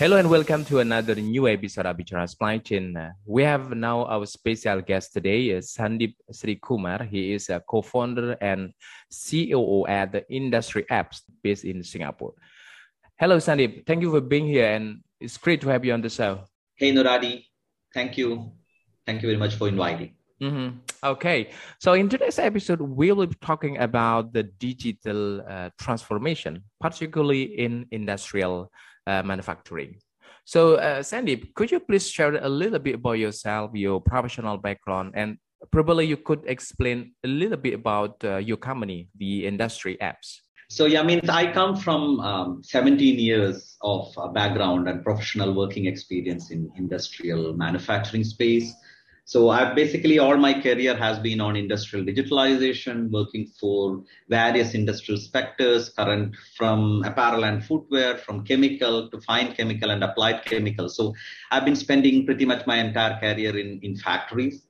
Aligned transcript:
Hello 0.00 0.16
and 0.16 0.30
welcome 0.30 0.64
to 0.64 0.78
another 0.78 1.14
new 1.14 1.46
episode 1.46 1.84
of 1.84 1.94
Bichara 1.94 2.26
Supply 2.26 2.56
Chain. 2.56 2.96
Uh, 2.96 3.12
we 3.26 3.42
have 3.42 3.68
now 3.76 4.06
our 4.06 4.24
special 4.24 4.80
guest 4.80 5.12
today, 5.12 5.50
is 5.50 5.76
Sandeep 5.76 6.14
Sri 6.32 6.56
Kumar. 6.56 7.04
He 7.04 7.34
is 7.34 7.50
a 7.50 7.60
co-founder 7.60 8.32
and 8.40 8.72
COO 9.12 9.86
at 9.86 10.12
the 10.12 10.24
Industry 10.32 10.86
Apps 10.90 11.20
based 11.42 11.66
in 11.66 11.84
Singapore. 11.84 12.32
Hello, 13.18 13.36
Sandeep. 13.36 13.84
Thank 13.84 14.00
you 14.00 14.10
for 14.10 14.22
being 14.22 14.46
here, 14.46 14.72
and 14.72 15.02
it's 15.20 15.36
great 15.36 15.60
to 15.60 15.68
have 15.68 15.84
you 15.84 15.92
on 15.92 16.00
the 16.00 16.08
show. 16.08 16.44
Hey, 16.76 16.94
Noradi. 16.94 17.44
Thank 17.92 18.16
you. 18.16 18.52
Thank 19.04 19.20
you 19.20 19.28
very 19.28 19.38
much 19.38 19.56
for 19.56 19.68
inviting. 19.68 20.14
Mm-hmm. 20.40 20.78
Okay, 21.04 21.50
so 21.78 21.92
in 21.92 22.08
today's 22.08 22.38
episode, 22.38 22.80
we 22.80 23.12
will 23.12 23.26
be 23.26 23.36
talking 23.42 23.76
about 23.76 24.32
the 24.32 24.44
digital 24.44 25.42
uh, 25.46 25.68
transformation, 25.78 26.64
particularly 26.80 27.42
in 27.42 27.84
industrial 27.90 28.72
uh, 28.72 28.89
manufacturing. 29.24 29.98
So, 30.44 30.76
uh, 30.76 31.02
could 31.54 31.70
you 31.70 31.80
please 31.80 32.08
share 32.08 32.34
a 32.34 32.48
little 32.48 32.78
bit 32.78 32.96
about 32.96 33.18
yourself, 33.18 33.70
your 33.74 34.00
professional 34.00 34.58
background, 34.58 35.12
and 35.14 35.38
probably 35.70 36.06
you 36.06 36.16
could 36.16 36.42
explain 36.46 37.12
a 37.24 37.28
little 37.28 37.58
bit 37.58 37.74
about 37.74 38.16
uh, 38.24 38.38
your 38.38 38.56
company, 38.56 39.08
the 39.16 39.46
Industry 39.46 39.96
Apps? 40.00 40.40
So, 40.70 40.86
yeah, 40.86 41.00
I 41.00 41.02
mean, 41.02 41.20
I 41.28 41.52
come 41.52 41.74
from 41.76 42.20
um, 42.20 42.62
17 42.62 43.18
years 43.18 43.76
of 43.82 44.16
uh, 44.16 44.28
background 44.28 44.88
and 44.88 45.02
professional 45.02 45.52
working 45.52 45.86
experience 45.86 46.52
in 46.52 46.70
industrial 46.76 47.52
manufacturing 47.54 48.24
space. 48.24 48.72
So 49.30 49.48
I've 49.50 49.76
basically 49.76 50.18
all 50.18 50.36
my 50.36 50.60
career 50.60 50.96
has 50.96 51.20
been 51.20 51.40
on 51.40 51.54
industrial 51.54 52.04
digitalization, 52.04 53.10
working 53.10 53.46
for 53.60 54.02
various 54.28 54.74
industrial 54.74 55.20
sectors, 55.20 55.90
current 55.90 56.34
from 56.56 57.04
apparel 57.04 57.44
and 57.44 57.64
footwear, 57.64 58.18
from 58.18 58.44
chemical 58.44 59.08
to 59.08 59.20
fine 59.20 59.54
chemical 59.54 59.90
and 59.90 60.02
applied 60.02 60.44
chemical. 60.46 60.88
So 60.88 61.14
I've 61.52 61.64
been 61.64 61.76
spending 61.76 62.26
pretty 62.26 62.44
much 62.44 62.66
my 62.66 62.78
entire 62.78 63.20
career 63.20 63.56
in, 63.56 63.78
in 63.84 63.94
factories. 63.94 64.66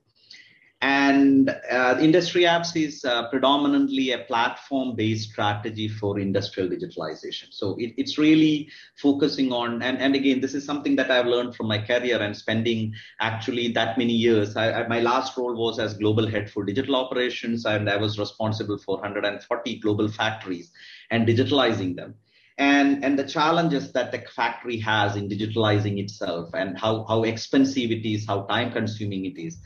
And 0.81 1.55
uh, 1.69 1.97
industry 2.01 2.43
apps 2.43 2.75
is 2.75 3.05
uh, 3.05 3.29
predominantly 3.29 4.13
a 4.13 4.19
platform 4.19 4.95
based 4.95 5.29
strategy 5.29 5.87
for 5.87 6.19
industrial 6.19 6.69
digitalization. 6.69 7.51
So 7.51 7.75
it, 7.77 7.93
it's 7.97 8.17
really 8.17 8.67
focusing 8.97 9.53
on, 9.53 9.83
and, 9.83 9.99
and 9.99 10.15
again, 10.15 10.41
this 10.41 10.55
is 10.55 10.65
something 10.65 10.95
that 10.95 11.11
I've 11.11 11.27
learned 11.27 11.55
from 11.55 11.67
my 11.67 11.77
career 11.77 12.19
and 12.19 12.35
spending 12.35 12.95
actually 13.19 13.67
that 13.73 13.99
many 13.99 14.13
years. 14.13 14.57
I, 14.57 14.71
I, 14.71 14.87
my 14.87 15.01
last 15.01 15.37
role 15.37 15.55
was 15.55 15.77
as 15.77 15.93
global 15.93 16.25
head 16.25 16.49
for 16.49 16.63
digital 16.63 16.95
operations, 16.95 17.65
and 17.65 17.87
I 17.87 17.97
was 17.97 18.17
responsible 18.17 18.79
for 18.79 18.95
140 18.95 19.79
global 19.81 20.07
factories 20.07 20.71
and 21.11 21.27
digitalizing 21.27 21.95
them 21.95 22.15
and 22.57 23.03
and 23.03 23.17
the 23.17 23.23
challenges 23.23 23.91
that 23.93 24.11
the 24.11 24.19
factory 24.35 24.77
has 24.77 25.15
in 25.15 25.29
digitalizing 25.29 25.99
itself 25.99 26.49
and 26.53 26.77
how 26.77 27.05
how 27.07 27.23
expensive 27.23 27.91
it 27.91 28.05
is 28.05 28.27
how 28.27 28.41
time 28.43 28.71
consuming 28.71 29.25
it 29.25 29.39
is 29.39 29.57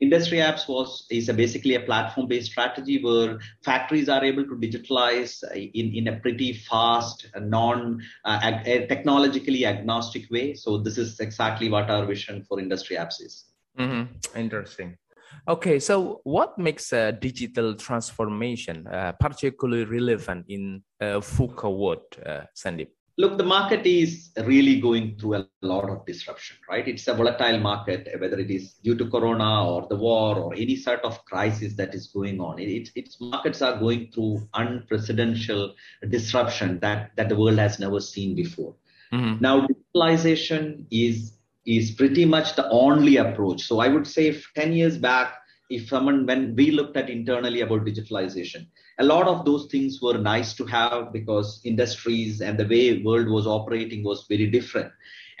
Industry 0.00 0.38
Apps 0.38 0.68
was 0.68 1.06
is 1.10 1.28
a 1.28 1.34
basically 1.34 1.74
a 1.74 1.80
platform-based 1.80 2.52
strategy 2.52 3.02
where 3.02 3.40
factories 3.64 4.08
are 4.08 4.24
able 4.24 4.44
to 4.44 4.54
digitalize 4.54 5.42
in, 5.52 5.94
in 5.94 6.08
a 6.08 6.20
pretty 6.20 6.52
fast, 6.52 7.26
non 7.40 8.00
uh, 8.24 8.38
ag- 8.42 8.88
technologically 8.88 9.66
agnostic 9.66 10.30
way. 10.30 10.54
So 10.54 10.78
this 10.78 10.98
is 10.98 11.18
exactly 11.18 11.68
what 11.68 11.90
our 11.90 12.06
vision 12.06 12.44
for 12.48 12.60
Industry 12.60 12.96
Apps 12.96 13.20
is. 13.20 13.46
Mm-hmm. 13.78 14.38
Interesting. 14.38 14.96
Okay, 15.48 15.78
so 15.78 16.20
what 16.24 16.58
makes 16.58 16.92
a 16.92 17.12
digital 17.12 17.74
transformation 17.74 18.86
uh, 18.86 19.12
particularly 19.12 19.84
relevant 19.84 20.46
in 20.48 20.82
uh, 21.00 21.20
VUCA 21.20 21.76
world, 21.76 22.02
uh, 22.24 22.42
Sandeep? 22.56 22.88
Look, 23.18 23.36
the 23.36 23.44
market 23.44 23.84
is 23.84 24.30
really 24.44 24.80
going 24.80 25.18
through 25.18 25.34
a 25.34 25.46
lot 25.60 25.90
of 25.90 26.06
disruption, 26.06 26.56
right? 26.70 26.86
It's 26.86 27.06
a 27.08 27.14
volatile 27.14 27.58
market, 27.58 28.08
whether 28.20 28.38
it 28.38 28.50
is 28.50 28.74
due 28.84 28.94
to 28.94 29.10
Corona 29.10 29.66
or 29.66 29.88
the 29.88 29.96
war 29.96 30.36
or 30.36 30.54
any 30.54 30.76
sort 30.76 31.00
of 31.00 31.24
crisis 31.24 31.74
that 31.74 31.94
is 31.94 32.06
going 32.06 32.40
on. 32.40 32.60
It, 32.60 32.90
its 32.94 33.20
markets 33.20 33.60
are 33.60 33.76
going 33.76 34.12
through 34.14 34.48
unprecedented 34.54 35.72
disruption 36.08 36.78
that, 36.78 37.10
that 37.16 37.28
the 37.28 37.36
world 37.36 37.58
has 37.58 37.80
never 37.80 38.00
seen 38.00 38.36
before. 38.36 38.74
Mm-hmm. 39.12 39.42
Now, 39.42 39.66
digitalization 39.66 40.86
is 40.90 41.34
is 41.66 41.90
pretty 41.90 42.24
much 42.24 42.56
the 42.56 42.66
only 42.70 43.18
approach. 43.18 43.62
So 43.62 43.80
I 43.80 43.88
would 43.88 44.06
say 44.06 44.34
10 44.54 44.72
years 44.72 44.96
back, 44.96 45.34
if 45.70 45.88
someone 45.88 46.26
when 46.26 46.54
we 46.56 46.70
looked 46.70 46.96
at 46.96 47.10
internally 47.10 47.60
about 47.60 47.84
digitalization 47.84 48.66
a 48.98 49.04
lot 49.04 49.28
of 49.28 49.44
those 49.44 49.66
things 49.66 50.00
were 50.02 50.18
nice 50.18 50.54
to 50.54 50.64
have 50.66 51.12
because 51.12 51.60
industries 51.64 52.40
and 52.40 52.58
the 52.58 52.66
way 52.66 53.02
world 53.02 53.28
was 53.28 53.46
operating 53.46 54.02
was 54.02 54.26
very 54.28 54.46
different. 54.46 54.90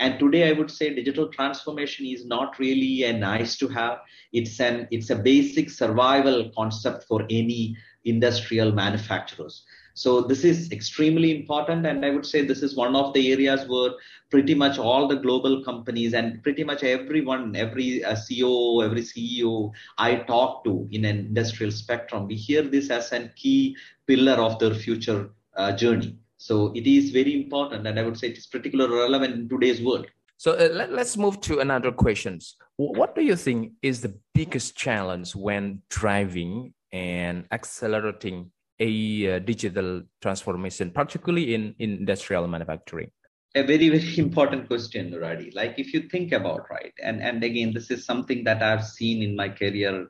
And 0.00 0.18
today 0.18 0.48
i 0.48 0.52
would 0.52 0.70
say 0.70 0.94
digital 0.94 1.28
transformation 1.28 2.06
is 2.06 2.24
not 2.24 2.58
really 2.58 3.02
a 3.02 3.12
nice 3.12 3.56
to 3.58 3.68
have. 3.68 3.98
It's 4.32 4.60
an 4.60 4.86
it's 4.92 5.10
a 5.10 5.16
basic 5.16 5.70
survival 5.70 6.50
concept 6.56 7.04
for 7.08 7.22
any 7.30 7.76
industrial 8.04 8.70
manufacturers 8.70 9.64
so 9.98 10.20
this 10.20 10.44
is 10.44 10.70
extremely 10.70 11.36
important. 11.36 11.84
And 11.84 12.06
I 12.06 12.10
would 12.10 12.24
say 12.24 12.44
this 12.44 12.62
is 12.62 12.76
one 12.76 12.94
of 12.94 13.12
the 13.14 13.32
areas 13.32 13.66
where 13.66 13.90
pretty 14.30 14.54
much 14.54 14.78
all 14.78 15.08
the 15.08 15.16
global 15.16 15.64
companies 15.64 16.14
and 16.14 16.40
pretty 16.44 16.62
much 16.62 16.84
everyone, 16.84 17.56
every 17.56 18.04
uh, 18.04 18.14
CEO, 18.14 18.84
every 18.84 19.02
CEO 19.02 19.72
I 19.98 20.16
talk 20.16 20.62
to 20.62 20.86
in 20.92 21.04
an 21.04 21.18
industrial 21.18 21.72
spectrum, 21.72 22.28
we 22.28 22.36
hear 22.36 22.62
this 22.62 22.90
as 22.90 23.10
a 23.10 23.26
key 23.34 23.76
pillar 24.06 24.34
of 24.34 24.60
their 24.60 24.72
future 24.72 25.30
uh, 25.56 25.72
journey. 25.72 26.16
So 26.36 26.72
it 26.76 26.86
is 26.86 27.10
very 27.10 27.34
important. 27.34 27.84
And 27.84 27.98
I 27.98 28.04
would 28.04 28.16
say 28.16 28.28
it 28.28 28.38
is 28.38 28.46
particularly 28.46 28.94
relevant 28.94 29.34
in 29.34 29.48
today's 29.48 29.82
world. 29.82 30.06
So 30.36 30.52
uh, 30.52 30.68
let, 30.72 30.92
us 30.92 31.16
move 31.16 31.40
to 31.40 31.58
another 31.58 31.90
questions. 31.90 32.54
What 32.76 33.16
do 33.16 33.22
you 33.22 33.34
think 33.34 33.72
is 33.82 34.02
the 34.02 34.16
biggest 34.32 34.76
challenge 34.76 35.34
when 35.34 35.82
driving 35.90 36.74
and 36.92 37.46
accelerating 37.50 38.52
a 38.80 39.36
uh, 39.36 39.38
digital 39.40 40.02
transformation, 40.20 40.90
particularly 40.90 41.54
in, 41.54 41.74
in 41.78 41.90
industrial 41.98 42.46
manufacturing? 42.46 43.10
A 43.54 43.62
very, 43.62 43.88
very 43.88 44.18
important 44.18 44.66
question, 44.68 45.12
Radi. 45.12 45.54
Like 45.54 45.78
if 45.78 45.92
you 45.92 46.08
think 46.08 46.32
about, 46.32 46.70
right, 46.70 46.92
and, 47.02 47.22
and 47.22 47.42
again, 47.42 47.72
this 47.72 47.90
is 47.90 48.04
something 48.04 48.44
that 48.44 48.62
I've 48.62 48.84
seen 48.84 49.22
in 49.22 49.34
my 49.34 49.48
career 49.48 50.08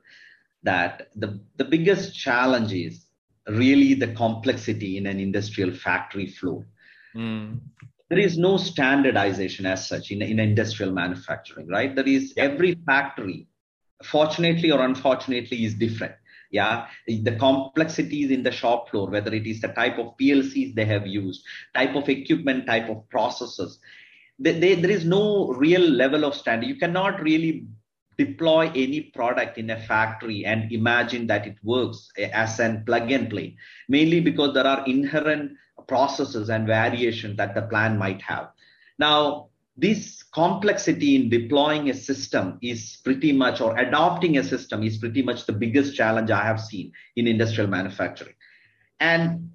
that 0.65 1.09
the, 1.15 1.41
the 1.57 1.65
biggest 1.65 2.19
challenge 2.19 2.73
is 2.73 3.07
really 3.49 3.95
the 3.95 4.09
complexity 4.09 4.99
in 4.99 5.07
an 5.07 5.21
industrial 5.21 5.73
factory 5.73 6.27
floor. 6.27 6.67
Mm. 7.17 7.61
There 8.11 8.19
is 8.19 8.37
no 8.37 8.57
standardization 8.57 9.67
as 9.67 9.87
such 9.87 10.11
in, 10.11 10.21
in 10.23 10.41
industrial 10.41 10.93
manufacturing, 10.93 11.69
right? 11.69 11.95
There 11.95 12.09
is 12.09 12.35
yeah. 12.37 12.45
every 12.45 12.75
factory, 12.87 13.47
fortunately 14.03 14.71
or 14.71 14.81
unfortunately, 14.81 15.65
is 15.65 15.75
different 15.75 16.15
yeah? 16.51 16.87
The 17.07 17.37
complexities 17.39 18.31
in 18.31 18.43
the 18.43 18.53
shop 18.53 18.91
floor 18.91 19.11
whether 19.11 19.35
it 19.35 19.47
is 19.47 19.61
the 19.61 19.69
type 19.69 19.99
of 19.99 20.17
plcs 20.21 20.75
they 20.75 20.85
have 20.85 21.07
used 21.07 21.45
type 21.75 21.95
of 21.95 22.09
equipment 22.09 22.67
type 22.67 22.89
of 22.89 23.09
processes 23.09 23.79
they, 24.39 24.59
they, 24.59 24.75
there 24.75 24.91
is 24.91 25.05
no 25.05 25.49
real 25.49 25.81
level 25.81 26.25
of 26.25 26.35
standard. 26.35 26.69
You 26.69 26.77
cannot 26.77 27.21
really 27.21 27.67
deploy 28.17 28.71
any 28.75 29.01
product 29.15 29.59
in 29.59 29.71
a 29.71 29.81
factory 29.81 30.45
and 30.45 30.71
imagine 30.73 31.27
that 31.29 31.47
it 31.47 31.57
works 31.63 32.11
as 32.33 32.59
an 32.59 32.85
plug 32.85 33.13
and 33.13 33.31
play 33.31 33.57
mainly 33.89 34.21
because 34.21 34.55
there 34.55 34.67
are 34.67 34.85
inherent 34.87 35.53
processes 35.87 36.51
and 36.51 36.67
variation 36.67 37.37
that 37.37 37.55
the 37.55 37.63
plan 37.63 37.97
might 37.97 38.21
have. 38.23 38.51
Now 38.99 39.51
this 39.79 40.25
complexity 40.35 41.15
in 41.15 41.31
deploying 41.31 41.89
a 41.89 41.95
system 41.95 42.59
is 42.61 42.99
pretty 43.05 43.33
much, 43.33 43.61
or 43.61 43.79
adopting 43.79 44.37
a 44.39 44.43
system 44.43 44.83
is 44.83 44.99
pretty 44.99 45.23
much 45.23 45.47
the 45.47 45.53
biggest 45.53 45.95
challenge 45.95 46.31
I 46.33 46.43
have 46.43 46.61
seen 46.61 46.93
in 47.15 47.29
industrial 47.29 47.71
manufacturing. 47.71 48.35
And 48.99 49.51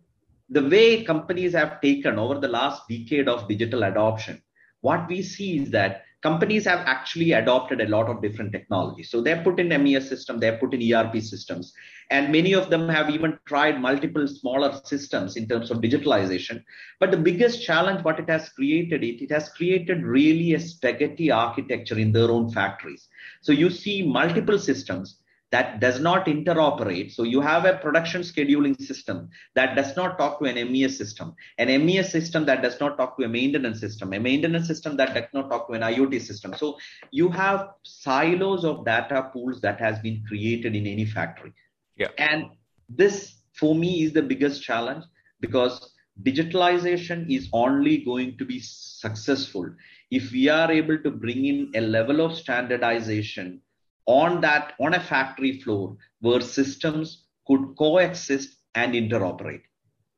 the 0.49 0.67
way 0.67 1.03
companies 1.03 1.53
have 1.53 1.81
taken 1.81 2.17
over 2.17 2.39
the 2.39 2.47
last 2.47 2.83
decade 2.87 3.27
of 3.27 3.49
digital 3.49 3.83
adoption, 3.83 4.41
what 4.79 5.09
we 5.09 5.21
see 5.21 5.57
is 5.59 5.71
that 5.71 6.03
companies 6.21 6.63
have 6.65 6.79
actually 6.87 7.33
adopted 7.33 7.81
a 7.81 7.89
lot 7.89 8.09
of 8.09 8.21
different 8.21 8.53
technologies. 8.53 9.11
So 9.11 9.19
they're 9.19 9.43
put 9.43 9.59
in 9.59 9.67
MES 9.83 10.07
system, 10.07 10.39
they're 10.39 10.57
put 10.57 10.73
in 10.73 10.93
ERP 10.93 11.21
systems. 11.21 11.73
And 12.09 12.31
many 12.31 12.53
of 12.53 12.69
them 12.69 12.87
have 12.89 13.09
even 13.09 13.37
tried 13.45 13.81
multiple 13.81 14.27
smaller 14.27 14.79
systems 14.83 15.35
in 15.35 15.47
terms 15.47 15.71
of 15.71 15.79
digitalization 15.79 16.63
but 16.99 17.11
the 17.11 17.17
biggest 17.17 17.63
challenge 17.63 18.03
what 18.03 18.19
it 18.19 18.29
has 18.29 18.49
created 18.49 19.03
it 19.03 19.21
it 19.21 19.31
has 19.31 19.49
created 19.49 20.03
really 20.03 20.53
a 20.53 20.59
spaghetti 20.59 21.31
architecture 21.31 21.97
in 21.97 22.11
their 22.11 22.31
own 22.31 22.49
factories 22.51 23.07
so 23.41 23.51
you 23.51 23.69
see 23.69 24.01
multiple 24.05 24.59
systems 24.59 25.17
that 25.53 25.79
does 25.79 25.99
not 25.99 26.25
interoperate. 26.25 27.11
So 27.11 27.21
you 27.21 27.39
have 27.39 27.65
a 27.65 27.77
production 27.77 28.21
scheduling 28.21 28.75
system 28.81 29.29
that 29.53 29.75
does 29.75 29.95
not 29.95 30.17
talk 30.17 30.39
to 30.39 30.45
an 30.45 30.55
MES 30.71 30.97
system, 30.97 31.35
an 31.59 31.67
MES 31.85 32.11
system 32.11 32.43
that 32.47 32.63
does 32.63 32.79
not 32.79 32.97
talk 32.97 33.19
to 33.19 33.25
a 33.25 33.27
maintenance 33.27 33.79
system, 33.79 34.13
a 34.13 34.19
maintenance 34.19 34.65
system 34.65 34.97
that 34.97 35.13
does 35.13 35.25
not 35.31 35.51
talk 35.51 35.67
to 35.67 35.73
an 35.73 35.83
IoT 35.83 36.19
system. 36.23 36.55
So 36.57 36.79
you 37.11 37.29
have 37.29 37.69
silos 37.83 38.65
of 38.65 38.83
data 38.83 39.29
pools 39.31 39.61
that 39.61 39.79
has 39.79 39.99
been 39.99 40.23
created 40.27 40.75
in 40.75 40.87
any 40.87 41.05
factory. 41.05 41.53
Yeah. 41.97 42.09
And 42.17 42.45
this 42.89 43.35
for 43.53 43.75
me 43.75 44.03
is 44.03 44.13
the 44.13 44.21
biggest 44.21 44.63
challenge 44.63 45.05
because 45.39 45.93
digitalization 46.21 47.29
is 47.29 47.49
only 47.53 47.97
going 47.97 48.37
to 48.37 48.45
be 48.45 48.59
successful 48.59 49.69
if 50.11 50.31
we 50.31 50.47
are 50.47 50.71
able 50.71 50.97
to 50.99 51.09
bring 51.09 51.45
in 51.45 51.71
a 51.75 51.81
level 51.81 52.21
of 52.21 52.35
standardization 52.35 53.59
on 54.05 54.41
that 54.41 54.73
on 54.79 54.93
a 54.93 54.99
factory 54.99 55.59
floor 55.61 55.97
where 56.21 56.41
systems 56.41 57.25
could 57.47 57.75
coexist 57.77 58.57
and 58.75 58.93
interoperate 58.93 59.63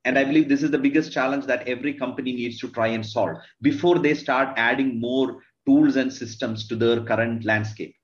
and 0.03 0.17
i 0.17 0.23
believe 0.23 0.49
this 0.49 0.63
is 0.63 0.71
the 0.71 0.85
biggest 0.85 1.11
challenge 1.11 1.45
that 1.45 1.67
every 1.67 1.93
company 1.93 2.33
needs 2.33 2.59
to 2.59 2.69
try 2.69 2.87
and 2.87 3.05
solve 3.05 3.37
before 3.61 3.99
they 3.99 4.13
start 4.13 4.53
adding 4.57 4.99
more 4.99 5.41
tools 5.65 5.95
and 5.95 6.11
systems 6.11 6.67
to 6.67 6.75
their 6.75 7.03
current 7.03 7.45
landscape 7.45 7.95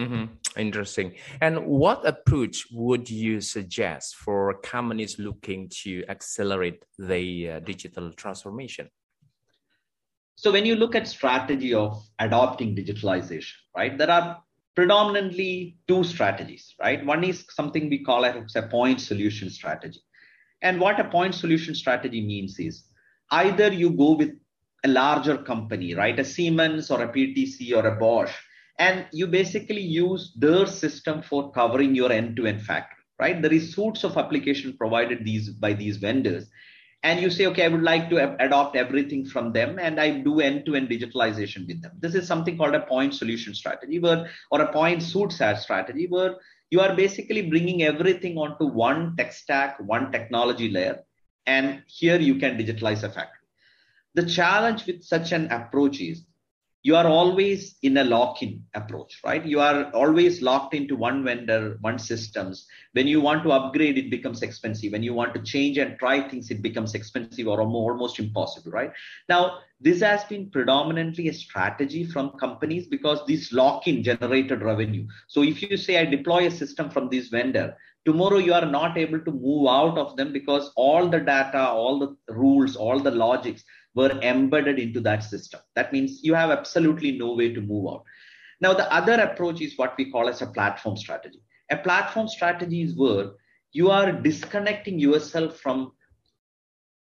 Mm-hmm. 0.00 0.24
Interesting. 0.56 1.14
And 1.42 1.66
what 1.66 2.06
approach 2.06 2.66
would 2.72 3.10
you 3.10 3.42
suggest 3.42 4.16
for 4.16 4.54
companies 4.62 5.18
looking 5.18 5.68
to 5.82 6.04
accelerate 6.08 6.84
the 6.98 7.50
uh, 7.50 7.60
digital 7.60 8.10
transformation? 8.12 8.88
So, 10.36 10.50
when 10.50 10.64
you 10.64 10.74
look 10.74 10.94
at 10.94 11.06
strategy 11.06 11.74
of 11.74 12.02
adopting 12.18 12.74
digitalization, 12.74 13.52
right, 13.76 13.98
there 13.98 14.10
are 14.10 14.42
predominantly 14.74 15.76
two 15.86 16.02
strategies, 16.02 16.74
right? 16.80 17.04
One 17.04 17.22
is 17.22 17.44
something 17.50 17.90
we 17.90 18.02
call 18.02 18.24
as 18.24 18.56
a 18.56 18.62
point 18.62 19.02
solution 19.02 19.50
strategy. 19.50 20.00
And 20.62 20.80
what 20.80 20.98
a 20.98 21.04
point 21.04 21.34
solution 21.34 21.74
strategy 21.74 22.22
means 22.22 22.58
is 22.58 22.84
either 23.30 23.70
you 23.70 23.90
go 23.90 24.12
with 24.12 24.30
a 24.82 24.88
larger 24.88 25.36
company, 25.36 25.94
right? 25.94 26.18
A 26.18 26.24
Siemens 26.24 26.90
or 26.90 27.02
a 27.02 27.12
PTC 27.12 27.76
or 27.76 27.86
a 27.86 27.96
Bosch, 27.96 28.32
and 28.80 29.06
you 29.12 29.26
basically 29.26 29.82
use 29.82 30.32
their 30.36 30.66
system 30.66 31.22
for 31.22 31.52
covering 31.52 31.94
your 31.94 32.10
end-to-end 32.10 32.62
factory, 32.62 33.04
right? 33.18 33.40
There 33.40 33.52
is 33.52 33.74
suits 33.74 34.04
of 34.04 34.16
application 34.16 34.74
provided 34.76 35.22
these 35.24 35.50
by 35.50 35.74
these 35.74 35.98
vendors 35.98 36.46
and 37.02 37.20
you 37.20 37.30
say, 37.30 37.46
okay, 37.46 37.66
I 37.66 37.68
would 37.68 37.82
like 37.82 38.08
to 38.10 38.42
adopt 38.42 38.76
everything 38.76 39.26
from 39.26 39.52
them 39.52 39.78
and 39.78 40.00
I 40.00 40.20
do 40.20 40.40
end-to-end 40.40 40.88
digitalization 40.88 41.66
with 41.66 41.82
them. 41.82 41.92
This 42.00 42.14
is 42.14 42.26
something 42.26 42.56
called 42.56 42.74
a 42.74 42.86
point 42.86 43.14
solution 43.14 43.54
strategy 43.54 43.98
where, 43.98 44.30
or 44.50 44.62
a 44.62 44.72
point 44.72 45.02
suit 45.02 45.32
strategy 45.32 46.06
where 46.08 46.36
you 46.70 46.80
are 46.80 46.94
basically 46.94 47.48
bringing 47.48 47.82
everything 47.82 48.38
onto 48.38 48.66
one 48.66 49.14
tech 49.16 49.32
stack, 49.32 49.78
one 49.80 50.10
technology 50.10 50.70
layer. 50.70 51.00
And 51.46 51.82
here 51.86 52.18
you 52.18 52.36
can 52.36 52.56
digitalize 52.56 53.02
a 53.02 53.10
factory. 53.10 53.46
The 54.14 54.26
challenge 54.26 54.86
with 54.86 55.02
such 55.02 55.32
an 55.32 55.50
approach 55.50 56.00
is 56.00 56.24
you 56.82 56.96
are 56.96 57.06
always 57.06 57.76
in 57.82 57.98
a 57.98 58.04
lock-in 58.04 58.64
approach, 58.74 59.20
right? 59.24 59.44
You 59.44 59.60
are 59.60 59.90
always 59.92 60.40
locked 60.40 60.74
into 60.74 60.96
one 60.96 61.22
vendor, 61.22 61.76
one 61.82 61.98
systems. 61.98 62.66
When 62.92 63.06
you 63.06 63.20
want 63.20 63.42
to 63.44 63.52
upgrade, 63.52 63.98
it 63.98 64.10
becomes 64.10 64.40
expensive. 64.40 64.92
When 64.92 65.02
you 65.02 65.12
want 65.12 65.34
to 65.34 65.42
change 65.42 65.76
and 65.76 65.98
try 65.98 66.26
things, 66.26 66.50
it 66.50 66.62
becomes 66.62 66.94
expensive 66.94 67.46
or 67.46 67.60
almost 67.60 68.18
impossible, 68.18 68.72
right? 68.72 68.92
Now, 69.28 69.58
this 69.78 70.00
has 70.00 70.24
been 70.24 70.50
predominantly 70.50 71.28
a 71.28 71.34
strategy 71.34 72.04
from 72.04 72.38
companies 72.38 72.86
because 72.86 73.20
this 73.26 73.52
lock-in 73.52 74.02
generated 74.02 74.62
revenue. 74.62 75.06
So 75.28 75.42
if 75.42 75.60
you 75.62 75.76
say 75.76 75.98
I 75.98 76.06
deploy 76.06 76.46
a 76.46 76.50
system 76.50 76.88
from 76.88 77.10
this 77.10 77.28
vendor, 77.28 77.76
tomorrow 78.06 78.38
you 78.38 78.54
are 78.54 78.66
not 78.66 78.96
able 78.96 79.20
to 79.20 79.32
move 79.32 79.68
out 79.68 79.98
of 79.98 80.16
them 80.16 80.32
because 80.32 80.72
all 80.76 81.08
the 81.08 81.20
data, 81.20 81.68
all 81.68 81.98
the 81.98 82.16
rules, 82.32 82.74
all 82.74 82.98
the 82.98 83.10
logics 83.10 83.64
were 83.94 84.10
embedded 84.22 84.78
into 84.78 85.00
that 85.00 85.24
system. 85.24 85.60
That 85.74 85.92
means 85.92 86.20
you 86.22 86.34
have 86.34 86.50
absolutely 86.50 87.12
no 87.12 87.34
way 87.34 87.52
to 87.52 87.60
move 87.60 87.92
out. 87.92 88.04
Now, 88.60 88.74
the 88.74 88.92
other 88.92 89.14
approach 89.14 89.60
is 89.60 89.76
what 89.76 89.94
we 89.96 90.10
call 90.10 90.28
as 90.28 90.42
a 90.42 90.46
platform 90.46 90.96
strategy. 90.96 91.40
A 91.70 91.76
platform 91.76 92.28
strategy 92.28 92.82
is 92.82 92.96
where 92.96 93.30
you 93.72 93.90
are 93.90 94.12
disconnecting 94.12 94.98
yourself 94.98 95.56
from 95.58 95.92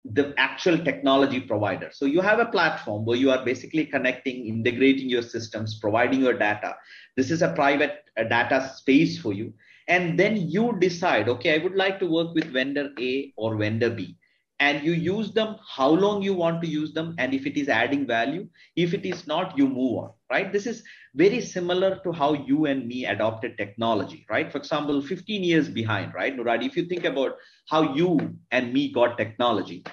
the 0.04 0.32
actual 0.38 0.78
technology 0.78 1.40
provider. 1.40 1.90
So 1.92 2.04
you 2.04 2.20
have 2.20 2.38
a 2.38 2.46
platform 2.46 3.04
where 3.04 3.16
you 3.16 3.30
are 3.30 3.44
basically 3.44 3.86
connecting, 3.86 4.46
integrating 4.46 5.08
your 5.08 5.22
systems, 5.22 5.78
providing 5.80 6.20
your 6.20 6.34
data. 6.34 6.76
This 7.16 7.30
is 7.30 7.42
a 7.42 7.52
private 7.52 8.04
data 8.16 8.70
space 8.76 9.18
for 9.18 9.32
you. 9.32 9.52
And 9.88 10.18
then 10.18 10.36
you 10.36 10.76
decide, 10.78 11.28
okay, 11.28 11.58
I 11.58 11.62
would 11.62 11.74
like 11.74 11.98
to 12.00 12.06
work 12.06 12.34
with 12.34 12.52
vendor 12.52 12.90
A 13.00 13.32
or 13.36 13.56
vendor 13.56 13.90
B 13.90 14.17
and 14.60 14.82
you 14.82 14.92
use 14.92 15.30
them 15.32 15.56
how 15.76 15.88
long 15.88 16.22
you 16.22 16.34
want 16.34 16.60
to 16.62 16.68
use 16.68 16.92
them 16.92 17.14
and 17.18 17.32
if 17.32 17.46
it 17.46 17.56
is 17.56 17.68
adding 17.68 18.06
value 18.06 18.46
if 18.76 18.92
it 18.92 19.06
is 19.06 19.26
not 19.26 19.56
you 19.56 19.68
move 19.68 19.98
on 19.98 20.10
right? 20.30 20.52
This 20.52 20.66
is 20.66 20.82
very 21.14 21.40
similar 21.40 22.00
to 22.04 22.12
how 22.12 22.34
you 22.34 22.66
and 22.66 22.86
me 22.86 23.06
adopted 23.06 23.56
technology 23.56 24.26
right? 24.28 24.50
For 24.50 24.58
example 24.58 25.00
15 25.00 25.44
years 25.44 25.68
behind 25.68 26.14
right 26.14 26.36
Nurad, 26.36 26.64
if 26.64 26.76
you 26.76 26.86
think 26.86 27.04
about 27.04 27.36
how 27.68 27.94
you 27.94 28.36
and 28.50 28.72
me 28.72 28.92
got 28.92 29.16
technology 29.16 29.84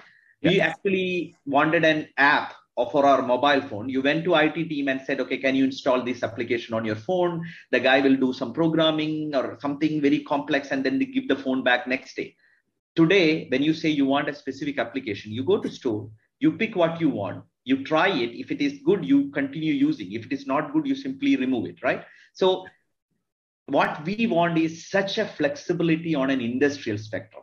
we 0.41 0.61
actually 0.61 1.35
wanted 1.45 1.83
an 1.85 2.07
app 2.17 2.53
for 2.91 3.05
our 3.05 3.21
mobile 3.21 3.61
phone. 3.61 3.87
You 3.89 4.01
went 4.01 4.25
to 4.25 4.35
IT 4.35 4.53
team 4.69 4.89
and 4.89 5.01
said 5.01 5.19
okay 5.21 5.37
can 5.37 5.55
you 5.55 5.63
install 5.63 6.03
this 6.03 6.23
application 6.23 6.73
on 6.73 6.85
your 6.85 6.95
phone? 6.95 7.45
The 7.71 7.79
guy 7.79 8.01
will 8.01 8.15
do 8.15 8.33
some 8.33 8.53
programming 8.53 9.35
or 9.35 9.57
something 9.61 10.01
very 10.01 10.19
complex 10.19 10.71
and 10.71 10.83
then 10.83 10.99
they 10.99 11.05
give 11.05 11.27
the 11.27 11.35
phone 11.35 11.63
back 11.63 11.87
next 11.87 12.15
day 12.15 12.35
today 12.95 13.47
when 13.49 13.61
you 13.63 13.73
say 13.73 13.89
you 13.89 14.05
want 14.05 14.29
a 14.29 14.35
specific 14.35 14.79
application 14.79 15.31
you 15.31 15.43
go 15.43 15.59
to 15.59 15.69
store 15.69 16.09
you 16.39 16.51
pick 16.51 16.75
what 16.75 16.99
you 17.01 17.09
want 17.09 17.43
you 17.65 17.83
try 17.83 18.09
it. 18.09 18.39
If 18.39 18.51
it 18.51 18.61
is 18.61 18.79
good 18.85 19.03
you 19.03 19.31
continue 19.31 19.73
using. 19.73 20.13
If 20.13 20.27
it 20.27 20.31
is 20.31 20.45
not 20.45 20.71
good 20.71 20.87
you 20.87 20.95
simply 20.95 21.35
remove 21.35 21.65
it 21.65 21.83
right? 21.83 22.05
So 22.33 22.65
what 23.65 24.05
we 24.05 24.27
want 24.27 24.57
is 24.57 24.87
such 24.89 25.17
a 25.17 25.25
flexibility 25.25 26.13
on 26.13 26.29
an 26.29 26.39
industrial 26.39 26.99
spectrum. 26.99 27.41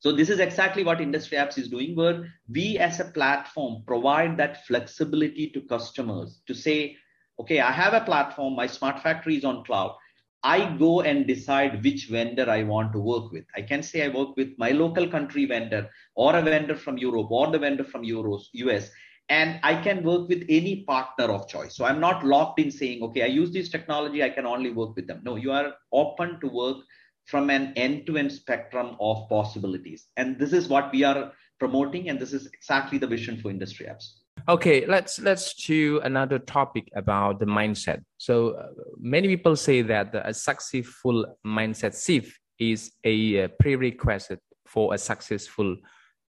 So 0.00 0.12
this 0.12 0.28
is 0.28 0.38
exactly 0.38 0.84
what 0.84 1.00
industry 1.00 1.38
apps 1.38 1.58
is 1.58 1.68
doing 1.68 1.96
where 1.96 2.30
we 2.48 2.78
as 2.78 3.00
a 3.00 3.06
platform 3.06 3.82
provide 3.86 4.36
that 4.36 4.66
flexibility 4.66 5.50
to 5.50 5.62
customers 5.62 6.40
to 6.46 6.54
say 6.54 6.96
okay 7.40 7.60
i 7.60 7.72
have 7.72 7.94
a 7.94 8.04
platform. 8.04 8.54
My 8.54 8.66
smart 8.66 9.02
factory 9.02 9.36
is 9.36 9.44
on 9.44 9.64
cloud 9.64 9.96
I 10.42 10.76
go 10.76 11.00
and 11.02 11.26
decide 11.26 11.82
which 11.82 12.06
vendor 12.08 12.48
I 12.48 12.62
want 12.62 12.92
to 12.92 13.00
work 13.00 13.32
with. 13.32 13.44
I 13.56 13.62
can 13.62 13.82
say 13.82 14.04
I 14.04 14.08
work 14.08 14.36
with 14.36 14.50
my 14.56 14.70
local 14.70 15.08
country 15.08 15.46
vendor 15.46 15.90
or 16.14 16.36
a 16.36 16.42
vendor 16.42 16.76
from 16.76 16.96
Europe 16.96 17.30
or 17.30 17.50
the 17.50 17.58
vendor 17.58 17.84
from 17.84 18.02
Euros, 18.02 18.44
US, 18.52 18.90
and 19.28 19.58
I 19.62 19.74
can 19.74 20.02
work 20.04 20.28
with 20.28 20.44
any 20.48 20.84
partner 20.84 21.26
of 21.26 21.48
choice. 21.48 21.76
So 21.76 21.84
I'm 21.84 22.00
not 22.00 22.24
locked 22.24 22.60
in 22.60 22.70
saying, 22.70 23.02
okay, 23.02 23.22
I 23.22 23.26
use 23.26 23.52
this 23.52 23.68
technology, 23.68 24.22
I 24.22 24.30
can 24.30 24.46
only 24.46 24.70
work 24.70 24.96
with 24.96 25.06
them. 25.06 25.20
No, 25.24 25.36
you 25.36 25.52
are 25.52 25.74
open 25.92 26.40
to 26.40 26.48
work 26.48 26.78
from 27.26 27.50
an 27.50 27.72
end 27.76 28.06
to 28.06 28.16
end 28.16 28.32
spectrum 28.32 28.96
of 29.00 29.28
possibilities. 29.28 30.06
And 30.16 30.38
this 30.38 30.52
is 30.52 30.68
what 30.68 30.90
we 30.92 31.04
are 31.04 31.32
promoting, 31.58 32.08
and 32.08 32.18
this 32.18 32.32
is 32.32 32.46
exactly 32.46 32.96
the 32.96 33.06
vision 33.06 33.38
for 33.40 33.50
industry 33.50 33.86
apps. 33.86 34.12
Okay, 34.48 34.86
let's 34.86 35.20
let's 35.20 35.52
to 35.66 36.00
another 36.04 36.38
topic 36.38 36.88
about 36.96 37.38
the 37.38 37.44
mindset. 37.44 38.02
So 38.16 38.52
uh, 38.52 38.68
many 38.98 39.28
people 39.28 39.56
say 39.56 39.82
that 39.82 40.14
a 40.14 40.32
successful 40.32 41.36
mindset 41.46 41.92
shift 42.02 42.32
is 42.58 42.90
a 43.04 43.44
uh, 43.44 43.48
prerequisite 43.60 44.40
for 44.64 44.94
a 44.94 44.98
successful 44.98 45.76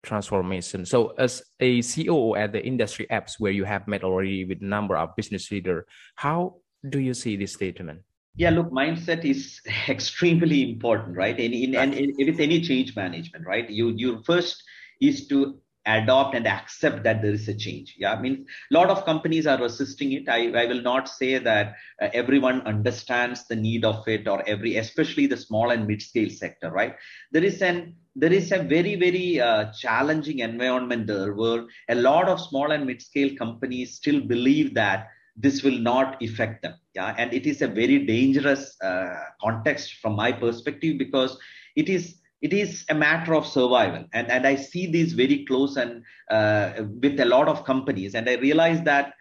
transformation. 0.05 0.87
So 0.87 1.09
as 1.19 1.43
a 1.59 1.81
CEO 1.81 2.39
at 2.39 2.53
the 2.53 2.65
industry 2.65 3.09
apps 3.11 3.41
where 3.41 3.51
you 3.51 3.65
have 3.65 3.89
met 3.89 4.05
already 4.05 4.45
with 4.45 4.63
a 4.63 4.65
number 4.65 4.97
of 4.97 5.17
business 5.17 5.51
leader, 5.51 5.85
how 6.15 6.59
do 6.89 7.01
you 7.01 7.15
see 7.15 7.37
this 7.37 7.55
statement? 7.55 8.03
Yeah, 8.37 8.51
look, 8.51 8.71
mindset 8.71 9.25
is 9.25 9.61
extremely 9.89 10.71
important, 10.71 11.17
right? 11.17 11.39
In, 11.39 11.53
in, 11.53 11.75
and 11.75 11.95
in, 11.95 12.15
with 12.17 12.39
any 12.39 12.61
change 12.61 12.95
management, 12.95 13.45
right? 13.45 13.69
You 13.69 13.93
you 13.97 14.23
first 14.23 14.63
is 15.01 15.27
to 15.29 15.59
adopt 15.87 16.35
and 16.35 16.47
accept 16.47 17.03
that 17.05 17.23
there 17.23 17.33
is 17.33 17.49
a 17.49 17.55
change. 17.55 17.97
Yeah 17.99 18.13
i 18.13 18.21
mean 18.21 18.47
a 18.71 18.75
lot 18.75 18.91
of 18.91 19.05
companies 19.05 19.47
are 19.47 19.61
resisting 19.61 20.13
it. 20.13 20.29
I, 20.29 20.51
I 20.63 20.67
will 20.67 20.83
not 20.83 21.09
say 21.09 21.39
that 21.39 21.75
uh, 22.01 22.09
everyone 22.15 22.63
understands 22.63 23.47
the 23.47 23.57
need 23.57 23.85
of 23.85 24.07
it 24.09 24.29
or 24.29 24.43
every 24.49 24.77
especially 24.77 25.27
the 25.27 25.37
small 25.37 25.71
and 25.71 25.87
mid 25.87 26.03
scale 26.03 26.31
sector 26.31 26.71
right? 26.71 26.97
There 27.33 27.45
is 27.45 27.63
an 27.63 27.95
there 28.17 28.33
is 28.33 28.53
a 28.53 28.59
very 28.59 28.95
very 28.97 29.41
uh, 29.41 29.73
challenging 29.73 30.39
environment 30.41 31.07
there 31.07 31.35
where 31.35 31.67
a 31.89 31.95
lot 31.95 32.29
of 32.29 32.41
small 32.41 32.71
and 32.73 32.87
mid 32.87 33.03
scale 33.03 33.35
companies 33.37 33.95
still 33.95 34.21
believe 34.21 34.75
that 34.75 35.09
this 35.37 35.63
will 35.63 35.79
not 35.79 36.23
affect 36.23 36.63
them. 36.63 36.75
Yeah, 36.95 37.15
and 37.19 37.33
it 37.33 37.47
is 37.47 37.61
a 37.63 37.67
very 37.67 38.07
dangerous 38.07 38.81
uh, 38.81 39.17
context 39.41 39.95
from 40.01 40.15
my 40.15 40.31
perspective 40.31 40.97
because 40.99 41.37
it 41.75 41.89
is 41.89 42.17
it 42.45 42.53
is 42.53 42.85
a 42.91 42.95
matter 42.95 43.35
of 43.35 43.47
survival 43.47 44.05
and, 44.13 44.31
and 44.31 44.47
i 44.47 44.55
see 44.55 44.87
these 44.87 45.13
very 45.15 45.45
close 45.47 45.77
and 45.77 46.03
uh, 46.31 46.73
with 47.03 47.19
a 47.21 47.31
lot 47.35 47.49
of 47.49 47.65
companies 47.73 48.15
and 48.15 48.29
i 48.29 48.35
realize 48.49 48.83
that 48.83 49.15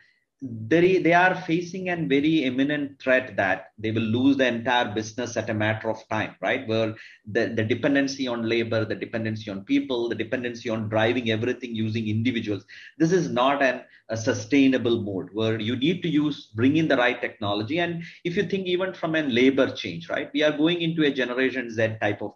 they, 0.46 0.98
they 0.98 1.14
are 1.14 1.36
facing 1.36 1.88
a 1.90 1.96
very 1.96 2.44
imminent 2.44 3.02
threat 3.02 3.38
that 3.38 3.68
they 3.78 3.92
will 3.92 4.10
lose 4.18 4.36
the 4.36 4.46
entire 4.46 4.94
business 4.94 5.38
at 5.38 5.50
a 5.50 5.54
matter 5.54 5.90
of 5.90 6.06
time, 6.10 6.36
right? 6.42 6.68
Where 6.68 6.96
the, 7.26 7.54
the 7.56 7.64
dependency 7.64 8.28
on 8.28 8.50
labor, 8.50 8.84
the 8.84 8.96
dependency 8.96 9.50
on 9.50 9.64
people, 9.64 10.10
the 10.10 10.16
dependency 10.16 10.70
on 10.70 10.90
driving 10.90 11.32
everything 11.32 11.74
using 11.74 12.10
individuals. 12.10 12.66
This 12.98 13.14
is 13.14 13.30
not 13.30 13.64
an, 13.64 13.84
a 14.10 14.18
sustainable 14.18 15.02
mode 15.02 15.30
where 15.32 15.62
you 15.62 15.78
need 15.78 16.04
to 16.04 16.10
use, 16.10 16.50
bring 16.54 16.76
in 16.76 16.90
the 16.90 16.98
right 16.98 17.22
technology. 17.22 17.80
And 17.80 18.04
if 18.26 18.36
you 18.36 18.44
think 18.44 18.68
even 18.68 18.94
from 18.94 19.16
a 19.16 19.22
labor 19.22 19.72
change, 19.72 20.10
right? 20.10 20.30
We 20.34 20.44
are 20.44 20.58
going 20.58 20.82
into 20.82 21.06
a 21.06 21.12
Generation 21.12 21.72
Z 21.72 22.00
type 22.02 22.22
of 22.22 22.34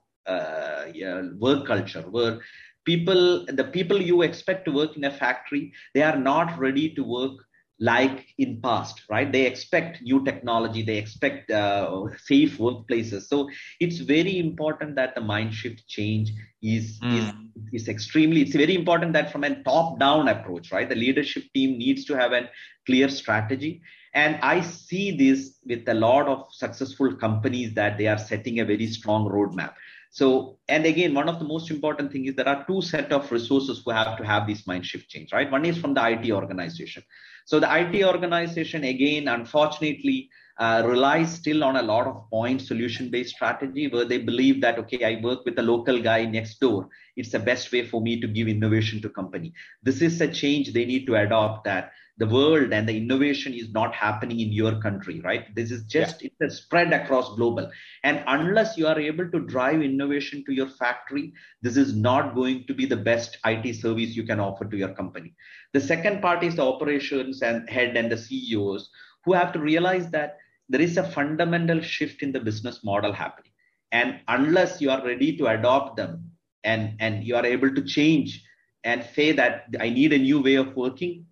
work 1.39 1.65
culture 1.65 2.03
where 2.10 2.39
people, 2.86 3.46
the 3.46 3.63
people 3.63 4.01
you 4.01 4.22
expect 4.22 4.65
to 4.65 4.72
work 4.72 4.96
in 4.96 5.03
a 5.03 5.12
factory, 5.12 5.74
they 5.93 6.01
are 6.01 6.17
not 6.17 6.57
ready 6.57 6.93
to 6.96 7.03
work 7.03 7.48
like 7.79 8.25
in 8.38 8.60
past 8.62 9.01
right? 9.10 9.31
They 9.31 9.46
expect 9.46 10.01
new 10.01 10.24
technology 10.24 10.81
they 10.81 10.98
expect 10.98 11.51
uh, 11.51 12.05
safe 12.17 12.57
workplaces. 12.57 13.24
So 13.24 13.50
it's 13.79 14.00
very 14.00 14.39
important 14.39 14.96
that 14.96 15.13
the 15.15 15.22
mind 15.22 15.53
shift 15.53 15.88
change 15.88 16.31
is, 16.62 17.00
mm. 17.00 17.17
is 17.17 17.34
is 17.74 17.88
extremely 17.88 18.41
it's 18.41 18.55
very 18.55 18.75
important 18.75 19.13
that 19.13 19.31
from 19.31 19.43
a 19.43 19.63
top 19.63 20.00
down 20.00 20.27
approach 20.27 20.72
right? 20.72 20.89
The 20.89 20.96
leadership 20.96 21.43
team 21.53 21.77
needs 21.77 22.05
to 22.05 22.17
have 22.17 22.31
a 22.31 22.50
clear 22.86 23.10
strategy. 23.10 23.81
And 24.13 24.39
i 24.41 24.62
see 24.62 25.15
this 25.15 25.60
with 25.65 25.88
a 25.88 25.93
lot 25.93 26.27
of 26.27 26.48
successful 26.51 27.15
companies 27.15 27.75
that 27.75 27.98
they 27.98 28.07
are 28.07 28.17
setting 28.17 28.60
a 28.60 28.65
very 28.65 28.88
strong 28.88 29.29
roadmap 29.29 29.74
so, 30.12 30.58
and 30.68 30.86
again, 30.86 31.14
one 31.14 31.30
of 31.30 31.40
the 31.40 31.46
most 31.46 31.70
important 31.70 32.12
thing 32.12 32.26
is 32.26 32.36
there 32.36 32.48
are 32.48 32.66
two 32.66 32.82
set 32.82 33.12
of 33.12 33.32
resources 33.32 33.82
who 33.84 33.92
have 33.92 34.18
to 34.18 34.26
have 34.26 34.48
this 34.48 34.66
mind 34.66 34.86
shift 34.86 35.10
change, 35.10 35.34
right? 35.34 35.52
One 35.52 35.66
is 35.66 35.78
from 35.78 35.94
the 35.94 36.08
IT 36.08 36.32
organization. 36.32 37.04
So 37.46 37.60
the 37.60 37.68
IT 37.70 38.04
organization, 38.04 38.84
again, 38.84 39.28
unfortunately, 39.28 40.30
uh, 40.60 40.84
relies 40.86 41.32
still 41.32 41.64
on 41.64 41.76
a 41.76 41.82
lot 41.82 42.08
of 42.08 42.30
point 42.32 42.62
solution 42.62 43.10
based 43.12 43.36
strategy 43.36 43.88
where 43.88 44.06
they 44.06 44.18
believe 44.18 44.60
that, 44.62 44.80
okay, 44.80 45.04
I 45.04 45.22
work 45.22 45.46
with 45.46 45.60
a 45.60 45.62
local 45.62 46.02
guy 46.02 46.26
next 46.26 46.60
door. 46.60 46.90
It's 47.16 47.32
the 47.32 47.40
best 47.40 47.72
way 47.72 47.86
for 47.86 48.02
me 48.02 48.20
to 48.20 48.28
give 48.28 48.48
innovation 48.48 49.02
to 49.04 49.10
company. 49.10 49.54
This 49.84 50.02
is 50.02 50.20
a 50.20 50.28
change 50.28 50.74
they 50.74 50.86
need 50.86 51.06
to 51.08 51.16
adopt 51.16 51.66
that 51.66 51.92
the 52.18 52.28
world 52.28 52.74
and 52.74 52.90
the 52.90 52.98
innovation 52.98 53.54
is 53.54 53.70
not 53.72 53.94
happening 53.94 54.40
in 54.40 54.52
your 54.52 54.80
country 54.82 55.22
right? 55.22 55.54
This 55.56 55.72
is 55.72 55.84
just 55.84 56.22
yeah. 56.22 56.30
it's 56.40 56.54
a 56.54 56.56
spread 56.58 56.94
across 56.94 57.36
global. 57.36 57.70
And 58.04 58.24
unless 58.28 58.78
you 58.78 58.88
are 58.88 59.00
able 59.00 59.30
to 59.30 59.40
drive 59.40 59.82
innovation 59.82 60.44
to 60.46 60.54
your 60.54 60.68
factory 60.68 61.34
this 61.62 61.78
is 61.78 61.96
not 61.96 62.36
going 62.36 62.66
to 62.68 62.74
be 62.74 62.86
the 62.86 62.98
best 62.98 63.38
it 63.46 63.76
service 63.76 64.16
you 64.16 64.24
can 64.24 64.40
offer 64.40 64.66
to 64.66 64.78
your 64.78 64.94
company. 64.94 65.36
The 65.74 65.82
second 65.82 66.22
part 66.22 66.44
is 66.44 66.56
the 66.56 66.66
operations 66.66 67.42
and 67.42 67.70
head 67.70 67.96
and 67.96 68.12
the 68.12 68.18
ceos 68.18 68.90
who 69.26 69.34
have 69.34 69.52
to 69.54 69.60
realize 69.60 70.10
that 70.12 70.38
there 70.70 70.82
is 70.82 70.98
a 70.98 71.12
fundamental 71.12 71.82
shift 71.82 72.24
in 72.24 72.32
the 72.32 72.40
business 72.40 72.84
model 72.84 73.14
happening. 73.14 73.52
And 73.92 74.20
unless 74.28 74.82
you 74.82 74.90
are 74.92 75.06
ready 75.06 75.38
to 75.38 75.48
adopt 75.48 75.96
them 75.98 76.32
and 76.64 76.96
and 77.00 77.24
you 77.24 77.36
are 77.36 77.46
able 77.46 77.74
to 77.74 77.84
change 77.84 78.44
and 78.84 79.06
say 79.16 79.32
that 79.32 79.66
i 79.80 79.90
need 79.90 80.14
a 80.14 80.26
new 80.28 80.42
way 80.42 80.56
of 80.56 80.76
working 80.76 81.26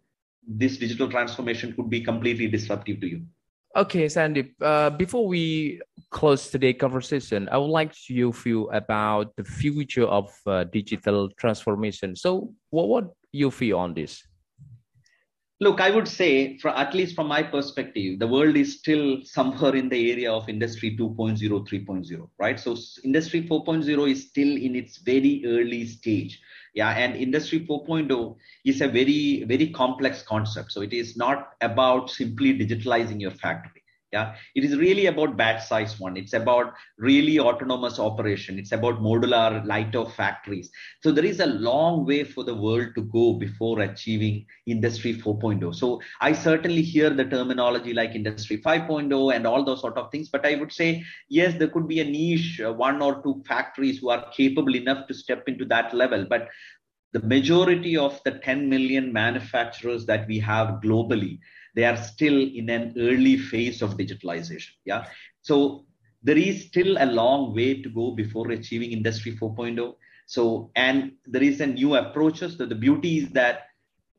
this 0.47 0.77
digital 0.77 1.09
transformation 1.09 1.73
could 1.73 1.89
be 1.89 2.01
completely 2.01 2.47
disruptive 2.47 2.99
to 3.01 3.07
you. 3.07 3.21
Okay, 3.75 4.05
Sandeep. 4.05 4.53
Uh, 4.61 4.89
before 4.89 5.27
we 5.27 5.81
close 6.09 6.49
today's 6.49 6.77
conversation, 6.79 7.49
I 7.51 7.57
would 7.57 7.71
like 7.71 8.09
you 8.09 8.31
feel 8.31 8.69
about 8.71 9.35
the 9.35 9.43
future 9.43 10.05
of 10.05 10.33
uh, 10.47 10.63
digital 10.63 11.29
transformation. 11.31 12.15
So, 12.15 12.53
what 12.69 12.87
what 12.87 13.13
you 13.33 13.51
feel 13.51 13.79
on 13.79 13.93
this? 13.93 14.23
Look, 15.59 15.81
I 15.81 15.89
would 15.89 16.07
say, 16.07 16.57
for 16.57 16.69
at 16.69 16.93
least 16.93 17.15
from 17.15 17.27
my 17.27 17.43
perspective, 17.43 18.19
the 18.19 18.27
world 18.27 18.55
is 18.55 18.79
still 18.79 19.19
somewhere 19.23 19.75
in 19.75 19.89
the 19.89 20.11
area 20.11 20.31
of 20.31 20.47
Industry 20.47 20.97
2.0, 20.97 21.39
3.0, 21.39 22.29
right? 22.37 22.59
So, 22.59 22.77
Industry 23.03 23.47
4.0 23.47 24.11
is 24.11 24.27
still 24.27 24.55
in 24.55 24.75
its 24.75 24.97
very 24.97 25.43
early 25.45 25.85
stage 25.85 26.41
yeah 26.75 26.89
and 26.91 27.15
industry 27.15 27.65
4.0 27.65 28.35
is 28.65 28.81
a 28.81 28.87
very 28.87 29.43
very 29.45 29.69
complex 29.71 30.21
concept. 30.21 30.71
So 30.71 30.81
it 30.81 30.93
is 30.93 31.17
not 31.17 31.53
about 31.61 32.11
simply 32.11 32.57
digitalizing 32.59 33.19
your 33.19 33.31
factory 33.31 33.84
yeah? 34.11 34.35
It 34.55 34.63
is 34.63 34.77
really 34.77 35.07
about 35.07 35.37
batch 35.37 35.67
size 35.67 35.99
one. 35.99 36.17
It's 36.17 36.33
about 36.33 36.73
really 36.97 37.39
autonomous 37.39 37.99
operation. 37.99 38.59
It's 38.59 38.71
about 38.71 39.01
modular 39.01 39.65
lighter 39.65 40.05
factories. 40.05 40.69
So 41.03 41.11
there 41.11 41.25
is 41.25 41.39
a 41.39 41.45
long 41.45 42.05
way 42.05 42.23
for 42.23 42.43
the 42.43 42.55
world 42.55 42.89
to 42.95 43.01
go 43.03 43.33
before 43.33 43.81
achieving 43.81 44.45
industry 44.65 45.13
4.0 45.13 45.73
so 45.75 46.01
i 46.21 46.31
certainly 46.31 46.81
hear 46.81 47.09
the 47.09 47.25
terminology 47.25 47.93
like 47.93 48.15
industry 48.15 48.57
5.0 48.57 49.35
and 49.35 49.47
all 49.47 49.63
those 49.63 49.81
sort 49.81 49.97
of 49.97 50.11
things 50.11 50.29
but 50.29 50.45
i 50.45 50.55
would 50.55 50.71
say 50.71 51.03
yes 51.29 51.57
there 51.57 51.67
could 51.67 51.87
be 51.87 51.99
a 51.99 52.03
niche 52.03 52.61
uh, 52.61 52.73
one 52.73 53.01
or 53.01 53.21
two 53.23 53.43
factories 53.47 53.99
who 53.99 54.09
are 54.09 54.29
capable 54.31 54.75
enough 54.75 55.07
to 55.07 55.13
step 55.13 55.43
into 55.47 55.65
that 55.65 55.93
level 55.93 56.25
but 56.29 56.47
the 57.13 57.21
majority 57.21 57.95
of 57.95 58.19
the 58.25 58.31
10 58.31 58.69
million 58.69 59.13
manufacturers 59.13 60.05
that 60.05 60.27
we 60.27 60.39
have 60.39 60.81
globally 60.83 61.39
they 61.75 61.83
are 61.83 61.97
still 61.97 62.37
in 62.41 62.69
an 62.69 62.93
early 62.97 63.37
phase 63.37 63.81
of 63.81 63.97
digitalization 63.97 64.71
yeah? 64.85 65.05
So 65.41 65.85
there 66.23 66.37
is 66.37 66.65
still 66.65 66.97
a 66.99 67.05
long 67.05 67.53
way 67.53 67.81
to 67.81 67.89
go 67.89 68.11
before 68.11 68.49
achieving 68.51 68.91
industry 68.91 69.37
4.0 69.37 69.95
so 70.25 70.71
and 70.75 71.13
there 71.25 71.43
is 71.43 71.61
a 71.61 71.67
new 71.67 71.95
approaches. 71.95 72.57
So 72.57 72.65
the 72.65 72.75
beauty 72.75 73.19
is 73.19 73.29
that 73.31 73.67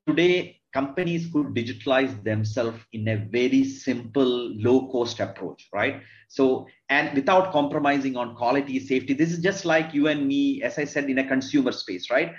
today 0.06 0.60
companies 0.72 1.28
could 1.32 1.48
digitalize 1.48 2.22
themselves 2.22 2.78
in 2.92 3.08
a 3.08 3.16
very 3.16 3.64
simple 3.64 4.52
low 4.54 4.88
cost 4.88 5.20
approach 5.20 5.68
right? 5.72 6.02
So 6.28 6.66
and 6.88 7.14
without 7.14 7.52
compromising 7.52 8.16
on 8.16 8.36
quality 8.36 8.78
safety 8.78 9.14
this 9.14 9.32
is 9.32 9.38
just 9.40 9.64
like 9.64 9.94
you 9.94 10.08
and 10.08 10.26
me 10.26 10.62
as 10.62 10.78
i 10.78 10.84
said 10.84 11.08
in 11.08 11.18
a 11.18 11.26
consumer 11.26 11.72
space 11.72 12.10
right? 12.10 12.32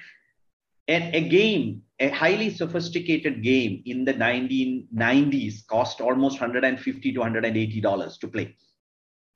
And 0.88 1.14
a 1.14 1.28
game, 1.28 1.84
a 2.00 2.10
highly 2.10 2.50
sophisticated 2.50 3.42
game 3.42 3.82
in 3.86 4.06
the 4.06 4.14
1990s 4.14 5.66
cost 5.68 6.00
almost 6.02 6.40
150 6.40 7.12
to 7.12 7.20
180 7.20 7.82
dollars 7.82 8.18
to 8.20 8.28
play. 8.28 8.56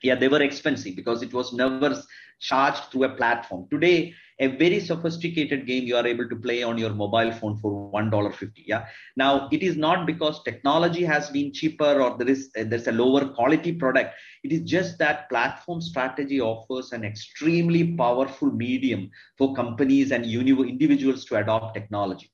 Yeah, 0.03 0.15
they 0.15 0.27
were 0.27 0.41
expensive 0.41 0.95
because 0.95 1.21
it 1.21 1.33
was 1.33 1.53
never 1.53 2.01
charged 2.39 2.85
through 2.91 3.03
a 3.03 3.15
platform. 3.15 3.67
Today, 3.69 4.15
a 4.41 4.47
very 4.57 4.79
sophisticated 4.79 5.67
game 5.67 5.83
you 5.85 5.95
are 5.95 6.07
able 6.07 6.27
to 6.27 6.35
play 6.35 6.63
on 6.63 6.77
your 6.77 6.89
mobile 6.89 7.31
phone 7.31 7.55
for 7.57 7.91
$1.50 7.93 8.51
yeah 8.65 8.85
now 9.15 9.47
it 9.51 9.61
is 9.61 9.77
not 9.77 10.07
because 10.07 10.41
technology 10.43 11.03
has 11.03 11.29
been 11.29 11.53
cheaper 11.53 12.01
or 12.01 12.17
there 12.17 12.27
is 12.27 12.49
uh, 12.57 12.63
there's 12.63 12.87
a 12.87 12.91
lower 12.91 13.25
quality 13.35 13.71
product 13.71 14.15
it 14.43 14.51
is 14.51 14.61
just 14.61 14.97
that 14.97 15.29
platform 15.29 15.79
strategy 15.79 16.41
offers 16.41 16.91
an 16.91 17.03
extremely 17.03 17.95
powerful 17.95 18.51
medium 18.51 19.09
for 19.37 19.53
companies 19.53 20.11
and 20.11 20.25
individuals 20.25 21.23
to 21.25 21.35
adopt 21.35 21.75
technology 21.75 22.31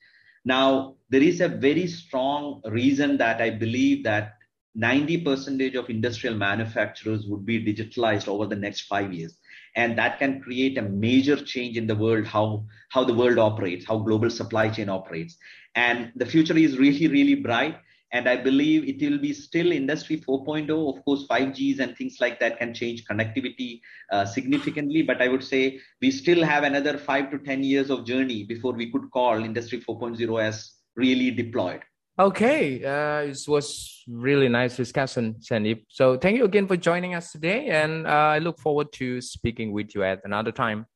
now 0.47 0.95
there 1.09 1.23
is 1.23 1.41
a 1.41 1.47
very 1.47 1.87
strong 1.87 2.61
reason 2.65 3.17
that 3.17 3.41
i 3.41 3.49
believe 3.49 4.03
that 4.03 4.37
90 4.77 5.21
percentage 5.21 5.73
of 5.73 5.89
industrial 5.89 6.35
manufacturers 6.35 7.25
would 7.25 7.45
be 7.45 7.65
digitalized 7.65 8.27
over 8.27 8.45
the 8.45 8.55
next 8.55 8.81
five 8.81 9.11
years. 9.11 9.39
And 9.75 9.97
that 9.97 10.19
can 10.19 10.39
create 10.39 10.77
a 10.77 10.83
major 10.83 11.35
change 11.35 11.77
in 11.77 11.87
the 11.87 11.95
world 11.95 12.27
how 12.27 12.65
how 12.89 13.03
the 13.03 13.13
world 13.13 13.39
operates 13.39 13.85
how 13.85 13.97
global 13.97 14.29
supply 14.29 14.69
chain 14.69 14.87
operates. 14.87 15.37
And 15.75 16.11
the 16.15 16.27
future 16.27 16.57
is 16.57 16.77
really 16.77 17.07
really 17.07 17.35
bright 17.35 17.79
and 18.11 18.29
i 18.29 18.35
believe 18.35 18.87
it 18.87 19.01
will 19.03 19.17
be 19.17 19.33
still 19.33 19.71
industry 19.71 20.17
4.0 20.17 20.69
of 20.95 21.03
course 21.03 21.25
5gs 21.29 21.79
and 21.79 21.97
things 21.97 22.17
like 22.19 22.39
that 22.39 22.57
can 22.57 22.73
change 22.73 23.05
connectivity 23.05 23.81
uh, 24.11 24.25
significantly 24.25 25.01
but 25.01 25.21
i 25.21 25.27
would 25.27 25.43
say 25.43 25.79
we 26.01 26.11
still 26.11 26.43
have 26.43 26.63
another 26.63 26.97
5 26.97 27.31
to 27.31 27.39
10 27.39 27.63
years 27.63 27.89
of 27.89 28.05
journey 28.05 28.43
before 28.43 28.73
we 28.73 28.91
could 28.91 29.09
call 29.11 29.43
industry 29.43 29.81
4.0 29.81 30.41
as 30.41 30.73
really 30.95 31.31
deployed 31.31 31.81
Okay, 32.19 32.83
uh, 32.83 33.29
it 33.29 33.37
was 33.47 34.03
really 34.07 34.49
nice 34.49 34.75
discussion, 34.75 35.35
Sandeep. 35.35 35.85
So 35.87 36.17
thank 36.17 36.35
you 36.35 36.45
again 36.45 36.65
for 36.65 36.75
joining 36.75 37.13
us 37.13 37.31
today, 37.31 37.67
and 37.67 38.07
uh, 38.07 38.09
I 38.09 38.39
look 38.39 38.59
forward 38.59 38.91
to 38.93 39.21
speaking 39.21 39.71
with 39.71 39.93
you 39.93 40.01
at 40.03 40.21
another 40.25 40.51
time. 40.51 40.87